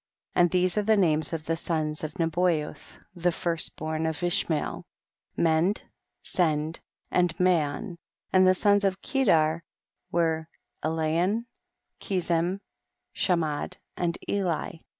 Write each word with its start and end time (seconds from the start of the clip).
22. 0.33 0.41
And 0.41 0.49
these 0.49 0.77
are 0.79 0.81
the 0.81 0.97
names 0.97 1.31
of 1.31 1.45
the 1.45 1.55
sons 1.55 2.03
of 2.03 2.15
Nebayoth 2.15 2.97
the 3.15 3.31
first 3.31 3.75
born 3.75 4.07
of 4.07 4.23
Ishmael; 4.23 4.83
Mend, 5.37 5.83
Send, 6.23 6.79
and 7.11 7.39
Ma 7.39 7.59
yon; 7.75 7.97
and 8.33 8.47
the 8.47 8.55
sons 8.55 8.83
of 8.83 9.03
Kedar 9.03 9.61
were 10.11 10.49
Alyon, 10.83 11.45
Ke^em, 11.99 12.61
Ciiamad 13.15 13.77
and 13.95 14.17
Eli. 14.27 14.77